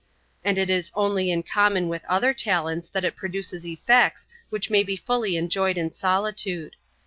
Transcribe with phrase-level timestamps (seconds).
[0.43, 4.81] And it is only in common with other talents that it produces effects which may
[4.81, 6.75] be fully enjoyed in solitude.